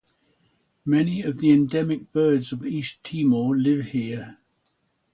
[0.83, 4.39] Many of the endemic birds of East Timor live here.